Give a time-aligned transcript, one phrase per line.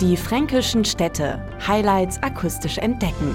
[0.00, 1.44] Die fränkischen Städte.
[1.68, 3.34] Highlights akustisch entdecken.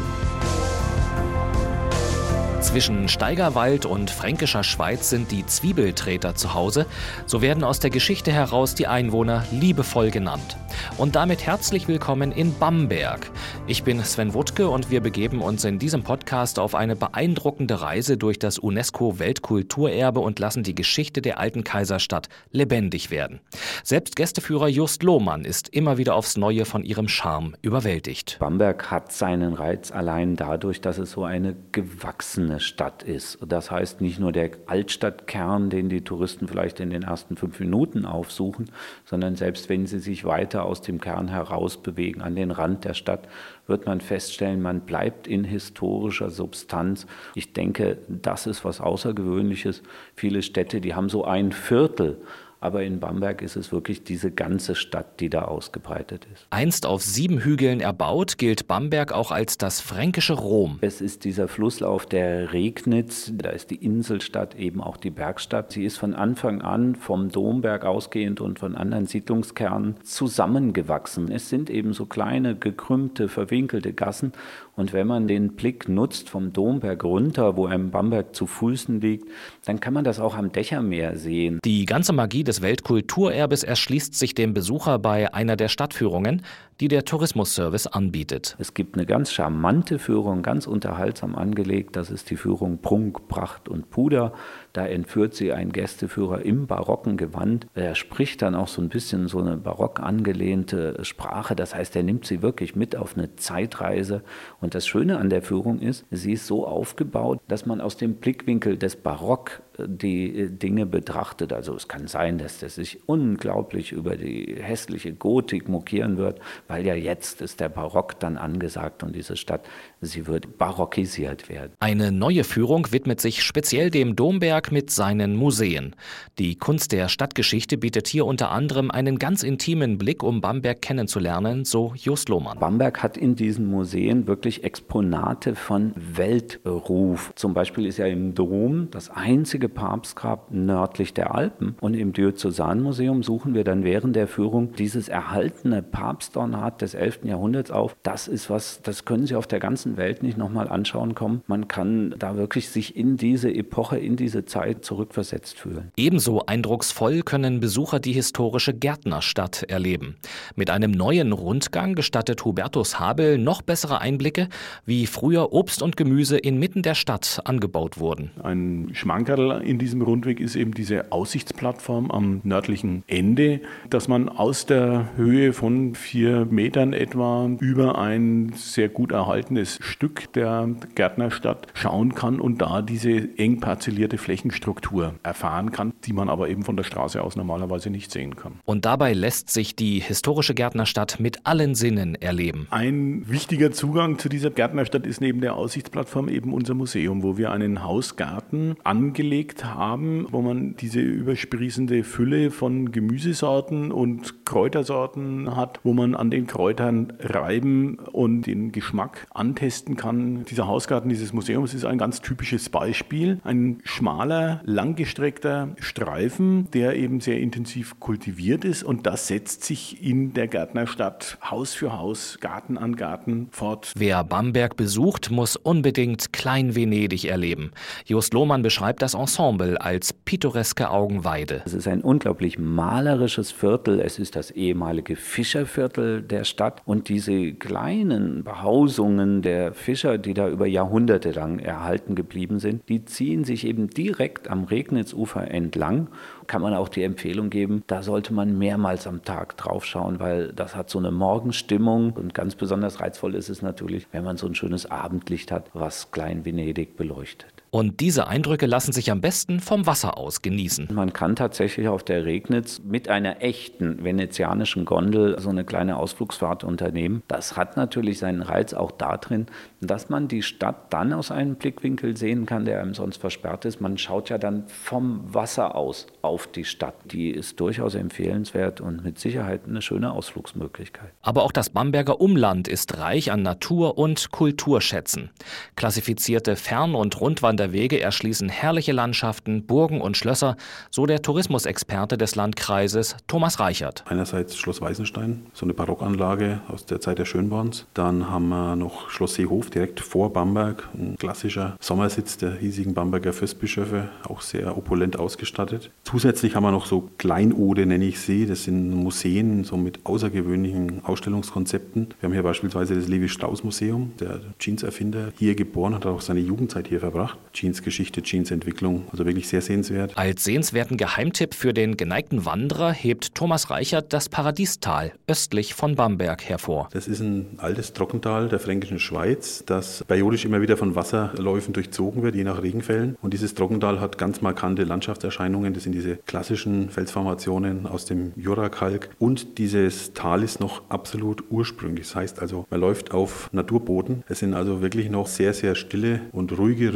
[2.75, 6.88] Zwischen Steigerwald und Fränkischer Schweiz sind die Zwiebeltreter zu Hause.
[7.25, 10.57] So werden aus der Geschichte heraus die Einwohner liebevoll genannt.
[10.97, 13.32] Und damit herzlich willkommen in Bamberg.
[13.65, 18.18] Ich bin Sven Wuttke und wir begeben uns in diesem Podcast auf eine beeindruckende Reise
[18.18, 23.39] durch das UNESCO-Weltkulturerbe und lassen die Geschichte der alten Kaiserstadt lebendig werden.
[23.83, 28.36] Selbst Gästeführer Just Lohmann ist immer wieder aufs Neue von ihrem Charme überwältigt.
[28.39, 33.38] Bamberg hat seinen Reiz allein dadurch, dass es so eine gewachsene Stadt ist.
[33.47, 38.05] Das heißt nicht nur der Altstadtkern, den die Touristen vielleicht in den ersten fünf Minuten
[38.05, 38.72] aufsuchen,
[39.05, 42.94] sondern selbst wenn sie sich weiter aus dem Kern heraus bewegen, an den Rand der
[42.94, 43.28] Stadt,
[43.67, 47.08] wird man feststellen, man bleibt in historischer Substanz.
[47.36, 49.81] Ich denke, das ist was Außergewöhnliches.
[50.16, 52.17] Viele Städte, die haben so ein Viertel
[52.59, 56.47] aber in Bamberg ist es wirklich diese ganze Stadt, die da ausgebreitet ist.
[56.50, 60.80] Einst auf sieben Hügeln erbaut, gilt Bamberg auch als das fränkische Rom.
[60.81, 65.71] Es ist dieser Flusslauf der Regnitz, da ist die Inselstadt eben auch die Bergstadt.
[65.71, 71.31] Sie ist von Anfang an vom Domberg ausgehend und von anderen Siedlungskernen zusammengewachsen.
[71.31, 74.33] Es sind eben so kleine, gekrümmte, verwinkelte Gassen
[74.75, 79.29] und wenn man den Blick nutzt vom Domberg runter, wo einem Bamberg zu Füßen liegt,
[79.65, 81.59] dann kann man das auch am Dächermeer sehen.
[81.63, 86.41] Die ganze Magie des Weltkulturerbes erschließt sich dem Besucher bei einer der Stadtführungen,
[86.81, 88.55] die der Tourismusservice anbietet.
[88.59, 91.95] Es gibt eine ganz charmante Führung, ganz unterhaltsam angelegt.
[91.95, 94.33] Das ist die Führung Prunk, Pracht und Puder.
[94.73, 97.67] Da entführt sie ein Gästeführer im barocken Gewand.
[97.75, 101.55] Er spricht dann auch so ein bisschen so eine barock angelehnte Sprache.
[101.55, 104.21] Das heißt, er nimmt sie wirklich mit auf eine Zeitreise.
[104.59, 108.15] Und das Schöne an der Führung ist, sie ist so aufgebaut, dass man aus dem
[108.15, 111.53] Blickwinkel des Barock die äh, Dinge betrachtet.
[111.53, 116.85] Also es kann sein, dass der sich unglaublich über die hässliche Gotik mokieren wird, weil
[116.85, 119.65] ja jetzt ist der Barock dann angesagt und diese Stadt,
[120.01, 121.73] sie wird barockisiert werden.
[121.80, 125.95] Eine neue Führung widmet sich speziell dem Domberg mit seinen Museen.
[126.39, 131.66] Die Kunst der Stadtgeschichte bietet hier unter anderem einen ganz intimen Blick, um Bamberg kennenzulernen,
[131.66, 132.59] so Just Lohmann.
[132.59, 137.31] Bamberg hat in diesen Museen wirklich Exponate von Weltruf.
[137.35, 141.76] Zum Beispiel ist ja im Dom das einzige einzige Papstgrab nördlich der Alpen.
[141.81, 147.20] Und im Diözesanmuseum suchen wir dann während der Führung dieses erhaltene Papstornat des 11.
[147.24, 147.96] Jahrhunderts auf.
[148.03, 151.42] Das ist was, das können Sie auf der ganzen Welt nicht nochmal anschauen kommen.
[151.48, 155.92] Man kann da wirklich sich in diese Epoche, in diese Zeit zurückversetzt fühlen.
[155.97, 160.16] Ebenso eindrucksvoll können Besucher die historische Gärtnerstadt erleben.
[160.56, 164.50] Mit einem neuen Rundgang gestattet Hubertus Habel noch bessere Einblicke,
[164.86, 168.32] wie früher Obst und Gemüse inmitten der Stadt angebaut wurden.
[168.44, 174.66] Ein Schmankerl in diesem Rundweg ist eben diese Aussichtsplattform am nördlichen Ende, dass man aus
[174.66, 182.16] der Höhe von vier Metern etwa über ein sehr gut erhaltenes Stück der Gärtnerstadt schauen
[182.16, 186.84] kann und da diese eng parzellierte Flächenstruktur erfahren kann, die man aber eben von der
[186.84, 188.54] Straße aus normalerweise nicht sehen kann.
[188.66, 192.68] Und dabei lässt sich die historische Gärtnerstadt mit allen Sinnen erleben.
[192.72, 197.52] Ein wichtiger Zugang zu dieser Gärtnerstadt ist neben der Aussichtsplattform eben unser Museum, wo wir
[197.52, 205.80] einen Hausgarten angelegt angelegt haben, wo man diese übersprießende Fülle von Gemüsesorten und Kräutersorten hat,
[205.84, 210.46] wo man an den Kräutern reiben und den Geschmack antesten kann.
[210.46, 213.40] Dieser Hausgarten dieses Museums ist ein ganz typisches Beispiel.
[213.44, 220.34] Ein schmaler, langgestreckter Streifen, der eben sehr intensiv kultiviert ist und das setzt sich in
[220.34, 223.94] der Gärtnerstadt Haus für Haus, Garten an Garten fort.
[223.96, 227.72] Wer Bamberg besucht, muss unbedingt Klein-Venedig erleben.
[228.06, 231.62] Just Lohmann beschreibt das Ensemble Ensemble als pittoreske Augenweide.
[231.66, 234.00] Es ist ein unglaublich malerisches Viertel.
[234.00, 236.81] Es ist das ehemalige Fischerviertel der Stadt.
[236.85, 243.03] Und diese kleinen Behausungen der Fischer, die da über Jahrhunderte lang erhalten geblieben sind, die
[243.03, 246.07] ziehen sich eben direkt am Regnitzufer entlang.
[246.47, 250.53] Kann man auch die Empfehlung geben, da sollte man mehrmals am Tag drauf schauen, weil
[250.53, 252.14] das hat so eine Morgenstimmung.
[252.14, 256.11] Und ganz besonders reizvoll ist es natürlich, wenn man so ein schönes Abendlicht hat, was
[256.11, 257.54] Klein Venedig beleuchtet.
[257.75, 260.88] Und diese Eindrücke lassen sich am besten vom Wasser aus genießen.
[260.94, 266.63] Man kann tatsächlich auf der Regnitz mit einer echten venezianischen Gondel so eine kleine Ausflugsfahrt
[266.63, 267.22] unternehmen.
[267.27, 269.48] Das hat natürlich seinen Reiz auch darin,
[269.81, 273.81] dass man die Stadt dann aus einem Blickwinkel sehen kann, der einem sonst versperrt ist.
[273.81, 276.95] Man schaut ja dann vom Wasser aus auf die Stadt.
[277.12, 281.12] Die ist durchaus empfehlenswert und mit Sicherheit eine schöne Ausflugsmöglichkeit.
[281.22, 285.31] Aber auch das Bamberger Umland ist reich an Natur- und Kulturschätzen.
[285.75, 290.56] Klassifizierte Fern- und Rundwander der Wege erschließen herrliche Landschaften, Burgen und Schlösser,
[290.91, 294.03] so der Tourismusexperte des Landkreises Thomas Reichert.
[294.06, 297.88] Einerseits Schloss Weißenstein, so eine Barockanlage aus der Zeit der Schönborns.
[297.95, 303.33] Dann haben wir noch Schloss Seehof direkt vor Bamberg, ein klassischer Sommersitz der hiesigen Bamberger
[303.33, 305.89] Fürstbischöfe, auch sehr opulent ausgestattet.
[306.03, 308.45] Zusätzlich haben wir noch so Kleinode, nenne ich sie.
[308.45, 312.09] Das sind Museen so mit außergewöhnlichen Ausstellungskonzepten.
[312.19, 317.00] Wir haben hier beispielsweise das Levi-Strauss-Museum, der Jeans-Erfinder, hier geboren, hat auch seine Jugendzeit hier
[317.00, 317.39] verbracht.
[317.55, 320.17] Jeans-Geschichte, Jeans-Entwicklung, also wirklich sehr sehenswert.
[320.17, 326.43] Als sehenswerten Geheimtipp für den geneigten Wanderer hebt Thomas Reichert das Paradiestal östlich von Bamberg
[326.43, 326.89] hervor.
[326.91, 332.21] Das ist ein altes Trockental der fränkischen Schweiz, das periodisch immer wieder von Wasserläufen durchzogen
[332.21, 333.17] wird, je nach Regenfällen.
[333.21, 335.73] Und dieses Trockental hat ganz markante Landschaftserscheinungen.
[335.73, 339.09] Das sind diese klassischen Felsformationen aus dem Jurakalk.
[339.17, 342.07] Und dieses Tal ist noch absolut ursprünglich.
[342.07, 344.23] Das heißt also, man läuft auf Naturboden.
[344.27, 346.91] Es sind also wirklich noch sehr, sehr stille und ruhige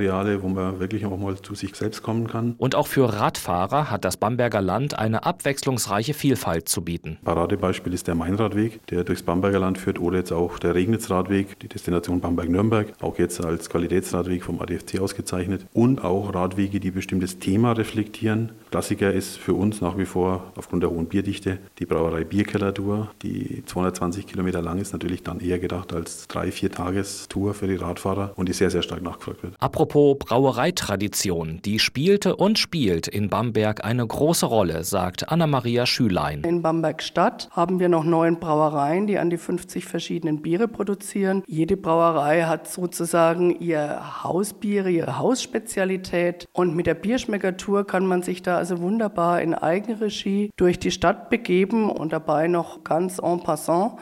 [0.00, 2.54] Rückzugsareale, wo man wirklich auch mal zu sich selbst kommen kann.
[2.58, 7.18] Und auch für Radfahrer hat das Bamberger Land eine abwechslungsreiche Vielfalt zu bieten.
[7.24, 11.68] Paradebeispiel ist der Mainradweg, der durchs Bamberger Land führt, oder jetzt auch der Regnitzradweg, die
[11.68, 15.66] Destination Bamberg-Nürnberg, auch jetzt als Qualitätsradweg vom ADFC ausgezeichnet.
[15.72, 18.52] Und auch Radwege, die bestimmtes Thema reflektieren.
[18.70, 23.64] Klassiker ist für uns nach wie vor aufgrund der hohen Bierdichte die Brauerei Bierkeller-Tour, die
[23.66, 28.32] 220 Kilometer lang ist, natürlich dann eher gedacht als drei, vier Tagestour für die Radfahrer
[28.36, 29.54] und die sehr, sehr stark nachgefragt wird.
[29.58, 36.42] Apropos Brauereitradition, die spielte und spielt in Bamberg eine große Rolle, sagt Anna-Maria Schülein.
[36.44, 41.42] In Bamberg Stadt haben wir noch neun Brauereien, die an die 50 verschiedenen Biere produzieren.
[41.46, 48.42] Jede Brauerei hat sozusagen ihr Hausbier, ihre Hausspezialität und mit der Bierschmeckertour kann man sich
[48.42, 53.94] da also wunderbar in Eigenregie durch die Stadt begeben und dabei noch ganz en passant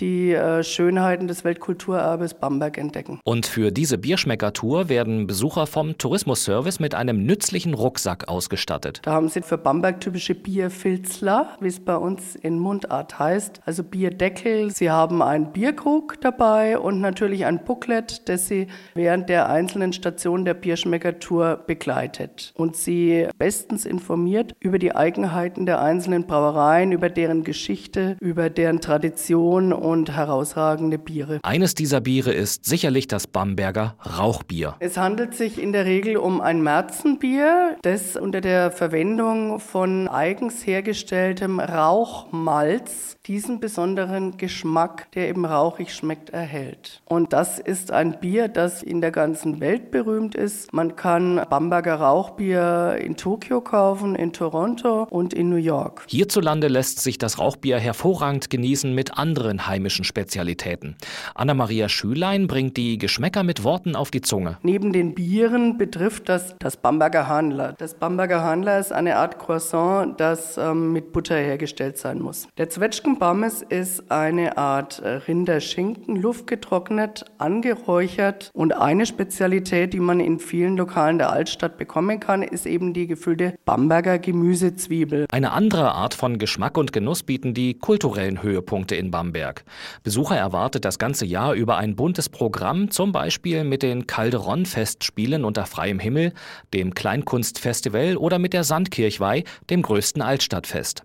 [0.00, 3.20] die äh, Schönheiten des Weltkulturerbes Bamberg entdecken.
[3.24, 9.00] Und für diese Bierschmeckertour werden Besucher vom Tourismusservice mit einem nützlichen Rucksack ausgestattet.
[9.02, 13.82] Da haben sie für Bamberg typische Bierfilzler, wie es bei uns in Mundart heißt, also
[13.82, 14.70] Bierdeckel.
[14.70, 20.44] Sie haben einen Bierkrug dabei und natürlich ein Booklet, das sie während der einzelnen Stationen
[20.44, 27.44] der Bierschmeckertour begleitet und sie bestens informiert über die Eigenheiten der einzelnen Brauereien, über deren
[27.44, 31.40] Geschichte, über deren Tradition und herausragende Biere.
[31.42, 34.76] Eines dieser Biere ist sicherlich das Bamberger Rauchbier.
[34.80, 40.66] Es handelt sich in der Regel um ein Märzenbier, das unter der Verwendung von eigens
[40.66, 47.02] hergestelltem Rauchmalz diesen besonderen Geschmack, der eben rauchig schmeckt, erhält.
[47.04, 50.72] Und das ist ein Bier, das in der ganzen Welt berühmt ist.
[50.72, 56.04] Man kann Bamberger Rauchbier in Tokio kaufen, in Toronto und in New York.
[56.08, 60.96] Hierzulande lässt sich das Rauchbier hervorragend genießen mit anderen heimischen heimischen Spezialitäten.
[61.36, 64.58] Anna-Maria Schülein bringt die Geschmäcker mit Worten auf die Zunge.
[64.62, 67.74] Neben den Bieren betrifft das das Bamberger Handler.
[67.78, 72.48] Das Bamberger Handler ist eine Art Croissant, das ähm, mit Butter hergestellt sein muss.
[72.58, 80.40] Der Zwetschgenbammes ist eine Art äh, Rinderschinken, luftgetrocknet, angeräuchert und eine Spezialität, die man in
[80.40, 85.26] vielen Lokalen der Altstadt bekommen kann, ist eben die gefüllte Bamberger Gemüsezwiebel.
[85.30, 89.64] Eine andere Art von Geschmack und Genuss bieten die kulturellen Höhepunkte in Bamberg.
[90.02, 95.66] Besucher erwartet das ganze Jahr über ein buntes Programm, zum Beispiel mit den Calderon-Festspielen unter
[95.66, 96.32] freiem Himmel,
[96.74, 101.02] dem Kleinkunstfestival oder mit der Sandkirchweih, dem größten Altstadtfest.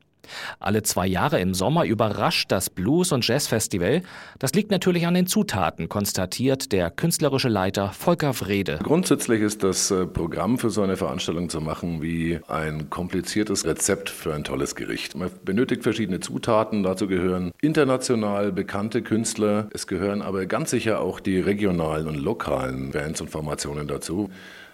[0.59, 4.01] Alle zwei Jahre im Sommer überrascht das Blues- und Jazzfestival.
[4.39, 8.79] Das liegt natürlich an den Zutaten, konstatiert der künstlerische Leiter Volker Wrede.
[8.83, 14.09] Grundsätzlich ist das äh, Programm für so eine Veranstaltung zu machen wie ein kompliziertes Rezept
[14.09, 15.15] für ein tolles Gericht.
[15.15, 21.19] Man benötigt verschiedene Zutaten, dazu gehören international bekannte Künstler, es gehören aber ganz sicher auch
[21.19, 24.29] die regionalen und lokalen Bands und Formationen dazu.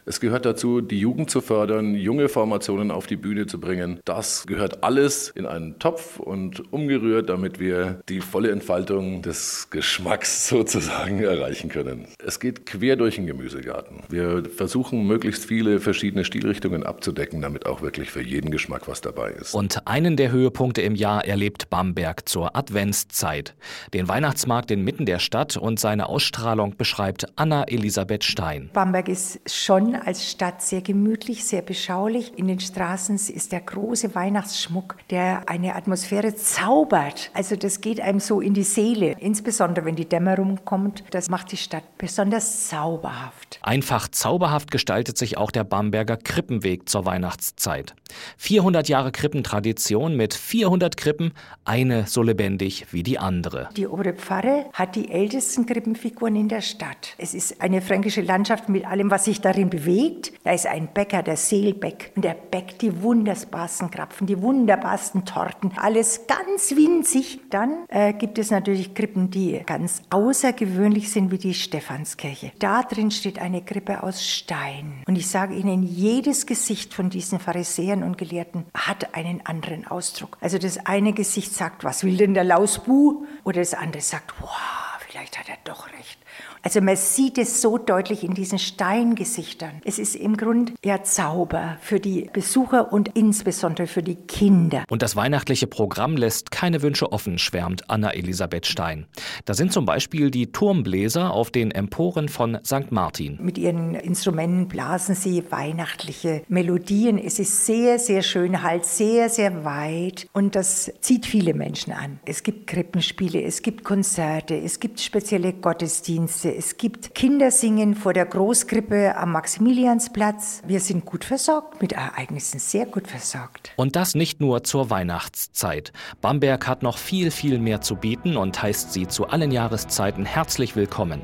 [0.06, 4.00] Es gehört dazu, die Jugend zu fördern, junge Formationen auf die Bühne zu bringen.
[4.06, 10.48] Das gehört alles in einen Topf und umgerührt, damit wir die volle Entfaltung des Geschmacks
[10.50, 12.08] sozusagen erreichen können.
[12.24, 14.02] Es geht quer durch den Gemüsegarten.
[14.10, 19.32] Wir versuchen möglichst viele verschiedene Stilrichtungen abzudecken, damit auch wirklich für jeden Geschmack was dabei
[19.32, 19.56] ist.
[19.56, 23.56] Und einen der Höhepunkte im Jahr erlebt Bamberg zur Adventszeit.
[23.94, 28.70] Den Weihnachtsmarkt inmitten der Stadt und seine Ausstrahlung beschreibt Anna Elisabeth Stein.
[28.74, 32.34] Bamberg ist schon als Stadt sehr gemütlich, sehr beschaulich.
[32.38, 37.32] In den Straßen ist der große Weihnachtsschmuck, der eine Atmosphäre zaubert.
[37.34, 39.16] Also das geht einem so in die Seele.
[39.20, 43.60] Insbesondere wenn die Dämmerung kommt, das macht die Stadt besonders zauberhaft.
[43.62, 47.96] Einfach zauberhaft gestaltet sich auch der Bamberger Krippenweg zur Weihnachtszeit.
[48.38, 51.34] 400 Jahre Krippentradition mit 400 Krippen,
[51.66, 53.70] eine so lebendig wie die andere.
[53.76, 57.16] Die obere Pfarre hat die ältesten Krippenfiguren in der Stadt.
[57.18, 60.32] Es ist eine fränkische Landschaft mit allem, was sich darin bewegt.
[60.44, 65.72] Da ist ein Bäcker, der Seelbeck, und der bäckt die wunderbarsten Krapfen, die wunderbarsten Torten,
[65.76, 67.40] alles ganz winzig.
[67.50, 72.52] Dann äh, gibt es natürlich Krippen, die ganz außergewöhnlich sind, wie die Stephanskirche.
[72.60, 75.04] Da drin steht eine Krippe aus Stein.
[75.08, 80.38] Und ich sage Ihnen, jedes Gesicht von diesen Pharisäern und Gelehrten hat einen anderen Ausdruck.
[80.42, 83.26] Also das eine Gesicht sagt, was will denn der Lausbu?
[83.44, 84.79] Oder das andere sagt, wow,
[85.10, 86.20] vielleicht hat er doch recht.
[86.62, 89.82] Also man sieht es so deutlich in diesen Steingesichtern.
[89.84, 94.84] Es ist im Grunde ja Zauber für die Besucher und insbesondere für die Kinder.
[94.90, 99.08] Und das weihnachtliche Programm lässt keine Wünsche offen, schwärmt Anna-Elisabeth Stein.
[99.46, 102.92] Da sind zum Beispiel die Turmbläser auf den Emporen von St.
[102.92, 103.40] Martin.
[103.42, 107.18] Mit ihren Instrumenten blasen sie weihnachtliche Melodien.
[107.18, 112.20] Es ist sehr, sehr schön, halt sehr, sehr weit und das zieht viele Menschen an.
[112.26, 116.54] Es gibt Krippenspiele, es gibt Konzerte, es gibt spezielle Gottesdienste.
[116.56, 120.62] Es gibt Kindersingen vor der Großkrippe am Maximiliansplatz.
[120.66, 123.72] Wir sind gut versorgt, mit Ereignissen sehr gut versorgt.
[123.76, 125.94] Und das nicht nur zur Weihnachtszeit.
[126.22, 130.76] Bamberg hat noch viel, viel mehr zu bieten und heißt Sie zu allen Jahreszeiten herzlich
[130.76, 131.22] willkommen.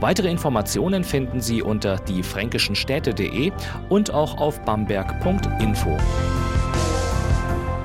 [0.00, 3.52] Weitere Informationen finden Sie unter diefränkischenstädte.de
[3.88, 5.96] und auch auf bamberg.info.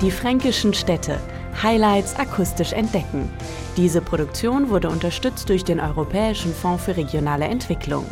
[0.00, 1.20] Die fränkischen Städte.
[1.60, 3.30] Highlights akustisch entdecken.
[3.76, 8.04] Diese Produktion wurde unterstützt durch den Europäischen Fonds für regionale Entwicklung.